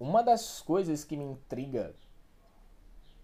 [0.00, 1.94] uma das coisas que me intriga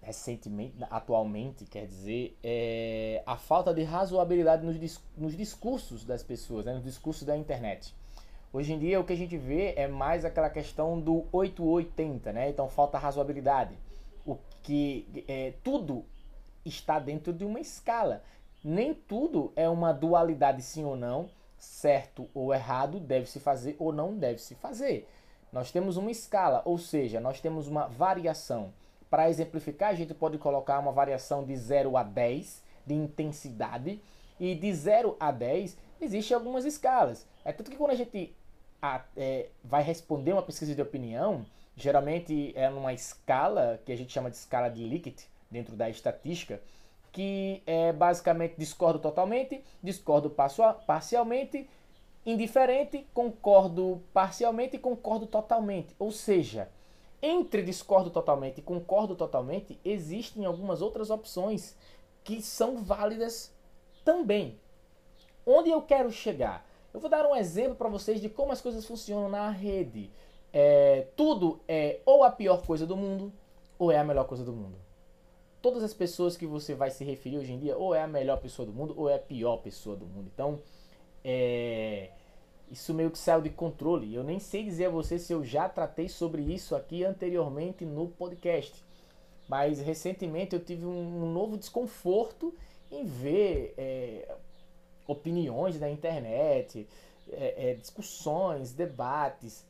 [0.02, 6.74] recentemente, atualmente, quer dizer, é a falta de razoabilidade nos, nos discursos das pessoas, né?
[6.74, 7.92] nos discursos da internet.
[8.52, 12.48] Hoje em dia o que a gente vê é mais aquela questão do 880, né?
[12.48, 13.76] Então falta razoabilidade.
[14.24, 16.04] O que é, tudo
[16.64, 18.22] está dentro de uma escala.
[18.62, 23.92] Nem tudo é uma dualidade sim ou não, certo ou errado, deve se fazer ou
[23.92, 25.08] não deve se fazer.
[25.52, 28.72] Nós temos uma escala, ou seja, nós temos uma variação.
[29.08, 34.00] Para exemplificar, a gente pode colocar uma variação de 0 a 10 de intensidade,
[34.38, 37.26] e de 0 a 10 existem algumas escalas.
[37.44, 38.34] É tanto que quando a gente
[38.80, 41.44] a, é, vai responder uma pesquisa de opinião,
[41.76, 46.60] geralmente é numa escala que a gente chama de escala de Likert, dentro da estatística,
[47.12, 50.28] que é basicamente discordo totalmente, discordo
[50.86, 51.68] parcialmente,
[52.26, 55.94] indiferente, concordo parcialmente e concordo totalmente.
[55.98, 56.68] Ou seja,
[57.22, 61.76] entre discordo totalmente e concordo totalmente, existem algumas outras opções
[62.24, 63.54] que são válidas
[64.04, 64.60] também.
[65.46, 66.66] Onde eu quero chegar?
[66.92, 70.10] Eu vou dar um exemplo para vocês de como as coisas funcionam na rede.
[70.52, 73.32] É, tudo é ou a pior coisa do mundo
[73.78, 74.86] ou é a melhor coisa do mundo
[75.66, 78.38] todas as pessoas que você vai se referir hoje em dia, ou é a melhor
[78.38, 80.30] pessoa do mundo, ou é a pior pessoa do mundo.
[80.32, 80.60] Então,
[81.24, 82.10] é,
[82.70, 84.14] isso meio que saiu de controle.
[84.14, 88.08] Eu nem sei dizer a você se eu já tratei sobre isso aqui anteriormente no
[88.08, 88.84] podcast.
[89.48, 92.52] Mas recentemente eu tive um, novo desconforto
[92.90, 94.34] em ver é,
[95.06, 96.86] opiniões na internet,
[97.30, 99.64] é, é discussões, debates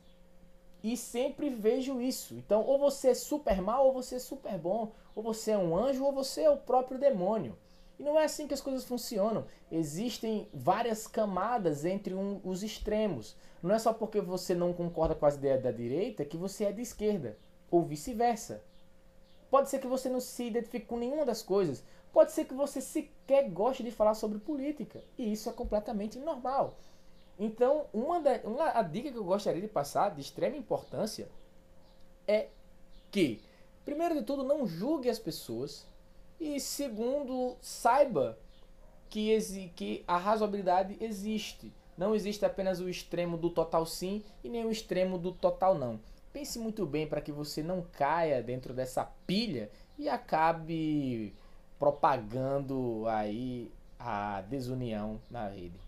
[0.83, 2.35] e sempre vejo isso.
[2.35, 4.91] Então, ou você é super mal, ou você é super bom.
[5.15, 7.57] Ou você é um anjo, ou você é o próprio demônio.
[7.99, 9.45] E não é assim que as coisas funcionam.
[9.71, 13.35] Existem várias camadas entre um, os extremos.
[13.61, 16.71] Não é só porque você não concorda com as ideias da direita que você é
[16.71, 17.37] de esquerda.
[17.71, 18.63] Ou vice-versa.
[19.49, 21.83] Pode ser que você não se identifique com nenhuma das coisas.
[22.13, 25.03] Pode ser que você sequer goste de falar sobre política.
[25.17, 26.77] E isso é completamente normal.
[27.39, 31.29] Então, uma, da, uma a dica que eu gostaria de passar, de extrema importância,
[32.27, 32.47] é
[33.11, 33.41] que,
[33.85, 35.85] primeiro de tudo, não julgue as pessoas.
[36.39, 38.37] E segundo, saiba
[39.09, 39.39] que,
[39.75, 41.73] que a razoabilidade existe.
[41.97, 45.99] Não existe apenas o extremo do total sim e nem o extremo do total não.
[46.31, 51.33] Pense muito bem para que você não caia dentro dessa pilha e acabe
[51.79, 55.86] propagando aí a desunião na rede.